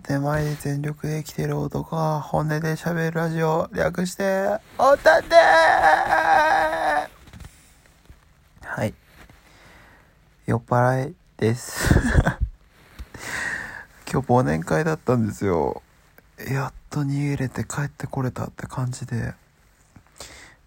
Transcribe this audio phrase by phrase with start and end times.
[0.00, 5.34] 建前で全力で生きてる男が本音で喋るラジオ略しておたて
[8.64, 8.94] はい。
[10.46, 11.92] 酔っ払いです。
[14.10, 15.82] 今日忘年会だったんですよ。
[16.38, 19.34] やっと逃げれて帰ってこれたって感じで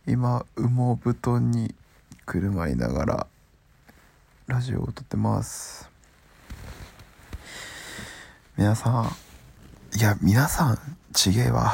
[0.05, 1.73] 今羽毛布団に
[2.27, 3.27] くるまりながら
[4.45, 5.94] ラジオを撮ってます。
[8.57, 9.11] 皆さん
[9.97, 10.77] いや皆さん
[11.13, 11.71] ちげえわ。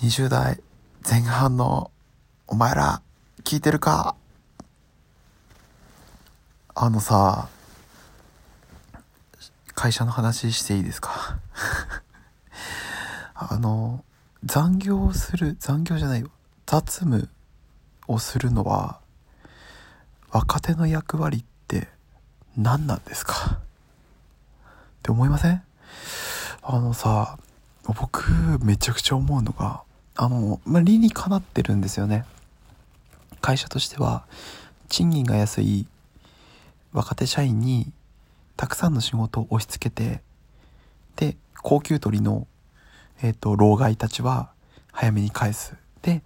[0.00, 0.60] 20代
[1.08, 1.90] 前半の
[2.46, 3.02] お前ら
[3.44, 4.16] 聞いてるか？
[6.74, 7.48] あのさ
[9.74, 11.38] 会社の話していいですか？
[13.34, 14.04] あの
[14.44, 16.30] 残業をする残業じゃないよ。
[16.66, 17.28] 雑務
[18.06, 19.00] をするのは
[20.30, 21.44] 若手の役割っ
[22.62, 23.32] 何なんですか？
[23.52, 23.58] っ
[25.02, 25.62] て思いません？
[26.62, 27.38] あのさ
[27.84, 28.30] 僕
[28.62, 29.82] めちゃくちゃ思うのが
[30.14, 32.24] あの、まあ、理にかなってるんですよね。
[33.40, 34.24] 会社としては
[34.88, 35.86] 賃金が安い
[36.92, 37.90] 若手社員に
[38.56, 40.20] たくさんの仕事を押し付けて
[41.16, 42.46] で高級取りの、
[43.22, 44.50] えーと、老害たちは
[44.92, 45.74] 早めに返す。
[46.02, 46.22] で、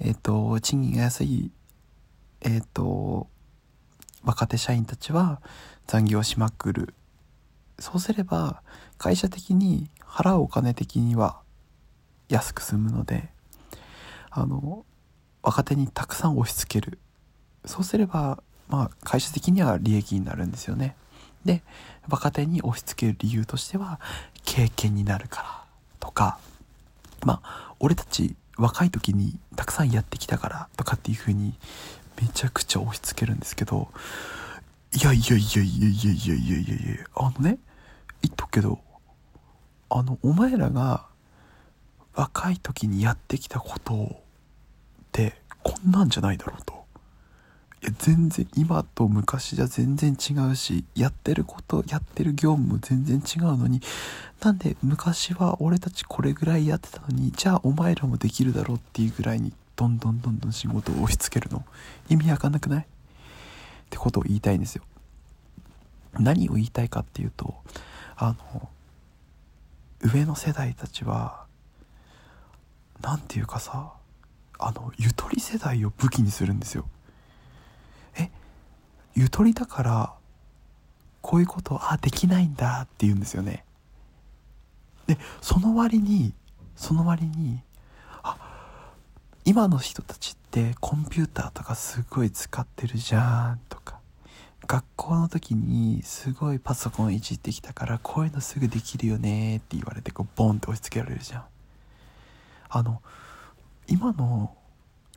[0.00, 1.50] えーと、賃金が安い、
[2.42, 3.26] えーと
[4.24, 5.40] 若手社員たちは
[5.86, 6.94] 残業しまくる。
[7.78, 8.62] そうすれば
[8.98, 11.40] 会社的に払うお金的には
[12.28, 13.28] 安く済むので
[14.30, 14.84] あの
[15.42, 16.98] 若手にたくさん押し付ける。
[17.64, 20.96] そうすればまあ会社的には利益になるんですよね。
[21.44, 21.62] で
[22.08, 24.00] 若手に押し付ける理由としては
[24.44, 25.64] 経験になるから
[26.00, 26.38] とか
[27.24, 31.54] まあ俺たち若い時にたくさんやってきたからとかっていう風に
[32.20, 33.88] めちゃくちゃ押し付けるんですけど
[34.92, 37.58] いやいやいやいやいやいやいやいやいやあのね
[38.22, 38.80] 言っとくけど
[39.90, 41.06] あのお前らが
[42.14, 44.08] 若い時にやってきたことっ
[45.12, 46.78] てこんなんじゃないだろうと。
[47.80, 53.80] いや全然今と昔じゃ全然違うしやってることやってる業務も全然違うのに
[54.42, 61.64] なんで昔は俺たちこれぐらいやってたのにじゃあお前らもできるだろうっていうぐらいにどんどんどんどん仕事を押し付けるの
[62.08, 62.82] 意味わかんなくない？
[62.82, 62.84] っ
[63.88, 64.82] てことを言いたいんですよ。
[66.18, 67.54] 何を言いたいかっていうと
[68.16, 68.68] あの
[70.00, 71.44] 上の世代たちは
[73.00, 73.92] 何て言うかさ
[74.58, 76.84] あのゆとり世代を武器にするんですよ。
[78.18, 78.30] え
[79.14, 80.12] ゆとりだから
[81.22, 83.64] こういうことあできないんだって言うんですよね。
[85.06, 86.34] でその割に
[86.74, 87.60] その割に
[89.48, 93.98] 今の人たちってコンピューターとかすごい使ってるじゃんとか。
[94.66, 101.44] 学校の時にすごいパソコンいじってきたからこういうのすぐできるよねって言われてこうボンって押し付けられるじゃん。
[102.68, 103.00] あの
[103.86, 104.54] 今の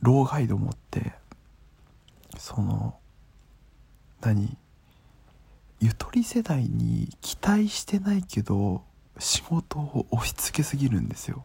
[0.00, 1.12] 老害どもって
[2.38, 2.96] その
[4.22, 4.56] 何
[5.78, 8.82] ゆとり世代に期待してないけど
[9.18, 11.44] 仕事を押し付けすぎるんですよ。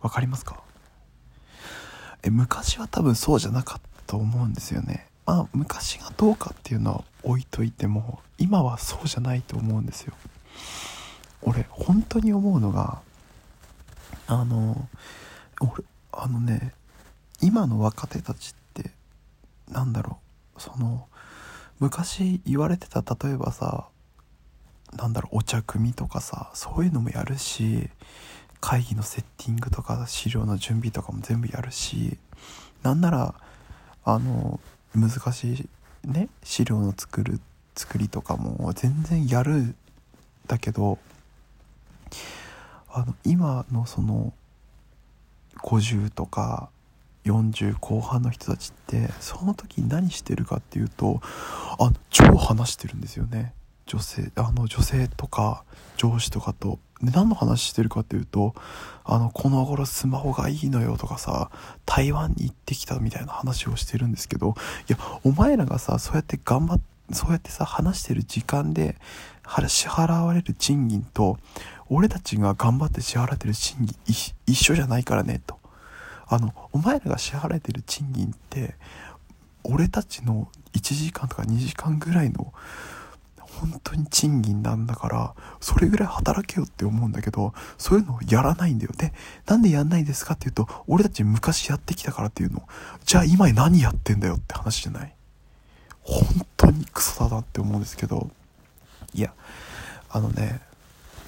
[0.00, 0.62] わかりますか？
[2.22, 5.06] え昔は多分そうじゃなかったと思うんですよね。
[5.26, 10.14] まあ昔がどうかっていうのは置いといても今はそうじゃないと思うんですよ。
[11.42, 13.00] 俺本当に思うのが
[14.26, 14.88] あの
[15.60, 16.72] 俺あのね
[17.40, 18.90] 今の若手たちって
[19.68, 20.18] なんだろ
[20.56, 21.06] うその
[21.78, 23.88] 昔言われてた例えばさ
[24.92, 27.88] なんだろうお茶組とかさそういうのもやるし
[28.60, 32.18] 会議のセッティングとか資料の準備とかも全部やるし
[32.82, 33.34] なんなら
[34.04, 34.60] あの
[34.94, 35.68] 難しい
[36.08, 37.40] ね資料の作る
[37.74, 39.74] 作りとかも全然やるん
[40.46, 40.98] だけど
[42.92, 44.32] あの今のその
[45.58, 46.70] 50とか
[47.24, 51.20] 40後半の人たちってその時に何してるかっていうと
[51.78, 53.52] あ超話してるんですよね。
[53.86, 55.64] 女性あの女性とか
[55.96, 56.78] 上司とかと。
[57.02, 58.54] で何の話してるかっていうと
[59.04, 61.50] あのこの頃スマホがいいのよとかさ
[61.86, 64.54] 台湾に行ってきたみたいな話をしてるんですけど
[64.88, 66.80] いやお前らがさそうやって頑張っ
[67.12, 68.96] そうやってさ話してる時間で
[69.66, 71.38] 支払われる賃金と
[71.88, 73.96] 俺たちが頑張って支払ってる賃金
[74.46, 75.58] 一緒じゃないからねと。
[76.28, 78.76] あのお前らが支払えてる賃金って
[79.64, 82.52] 俺たちの1時間とか2時間ぐらいの
[83.60, 88.92] 本当に賃金なんだからそれぐらい働けよって思うんだけどそういうのをやらないんだよ。
[88.96, 89.12] で
[89.46, 92.62] なんでやんないんですかっていうと俺たち昔やってきたからっていうの。
[93.04, 95.14] じゃあ今何やってんだよって話じゃない。
[96.02, 98.30] 本当にクソだなって思うんですけど。
[99.12, 99.32] いや
[100.08, 100.60] あのね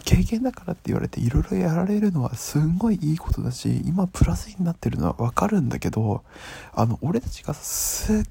[0.05, 6.25] 経験だからって言われていろいろやられるのはすんごいいいことだし今プラスになってるのはわかるんだけど
[6.73, 8.25] あの俺たちがすっ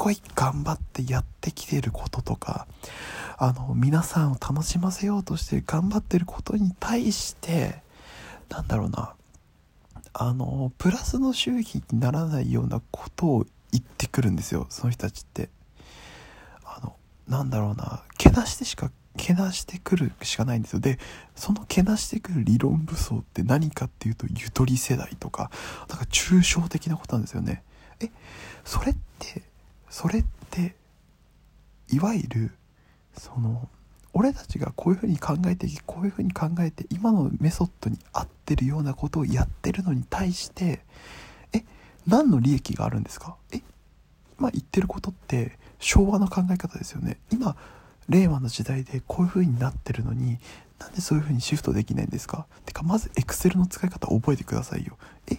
[0.00, 2.66] ごい頑張ってやってきてることとか
[3.36, 7.82] あの皆さんを楽しませようとして頑張ってることに対して
[8.48, 9.12] なんだろうな
[10.14, 15.50] あのプラスの収益にならないようなことを言ってくるんですよその人たちって。
[16.64, 16.96] あの
[17.28, 20.80] なんだろうなけなしてしかけなしてくるしかないんですよ。
[20.80, 20.98] で
[21.36, 25.50] そのけなしてくる理論武装って何かっていうとゆとり世代とか
[25.88, 27.62] なんか抽象的なことなんですよね。
[28.00, 28.10] え
[28.64, 29.49] それって
[29.90, 30.74] それって
[31.92, 32.52] いわゆる
[33.18, 33.68] その
[34.12, 40.80] 俺たちがこういうふうに考えてこういうふうに考えて今のメソッドに合ってるようなことをやってるのに対して
[41.52, 41.64] え
[42.06, 43.36] 何の利益があるんですか？
[43.52, 43.60] え
[44.38, 47.18] 今言ってることって昭和の考え方ですよね。
[47.30, 47.56] 今
[48.08, 50.38] 令和の時代でこういう風になってるのに
[50.78, 52.46] なんでそういう風にシフトできないんですか？
[52.64, 54.96] てかまず Excel の使い方覚えてくださいよ。
[55.30, 55.36] え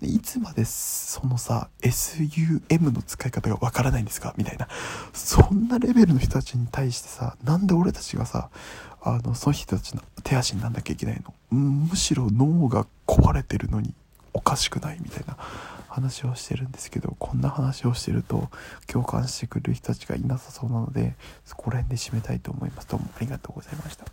[0.00, 4.34] いつまでそのさ SUM の使い方がわからないんですか？
[4.36, 4.68] みたいな。
[5.12, 8.50] そんなレベルの人たちに対してさなんで俺たちがさ
[9.02, 11.34] あのその人たちの手足になんなきゃいけないの？
[11.56, 13.94] むしろ脳が壊れてるのに
[14.32, 14.98] おかしくない？
[15.02, 15.36] みたいな。
[15.88, 18.48] 話をしてるんですけどこんな話をしてると
[18.86, 22.88] 共感してくれる人たちがいなさそうなのでそこら辺で締めたいと思います。
[22.88, 24.06] どうもありがとうございました。